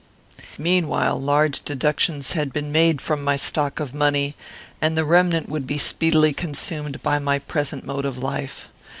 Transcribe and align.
"Meanwhile 0.57 1.21
large 1.21 1.61
deductions 1.63 2.31
had 2.31 2.51
been 2.51 2.71
made 2.71 3.01
from 3.01 3.23
my 3.23 3.35
stock 3.35 3.79
of 3.79 3.93
money, 3.93 4.33
and 4.81 4.97
the 4.97 5.05
remnant 5.05 5.47
would 5.47 5.67
be 5.67 5.77
speedily 5.77 6.33
consumed 6.33 7.03
by 7.03 7.19
my 7.19 7.37
present 7.37 7.85
mode 7.85 8.05
of 8.05 8.17
life. 8.17 8.69